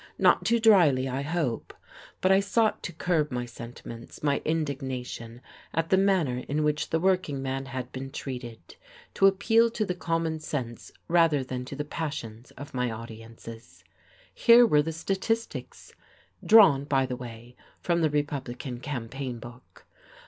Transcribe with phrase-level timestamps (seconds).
[0.17, 1.75] Not too dryly, I hope.
[2.21, 5.41] But I sought to curb my sentiments, my indignation,
[5.75, 8.77] at the manner in which the working man had been treated;
[9.13, 13.83] to appeal to the common sense rather than to the passions of my audiences.
[14.33, 15.93] Here were the statistics!
[16.43, 19.85] (drawn, by the way, from the Republican Campaign book).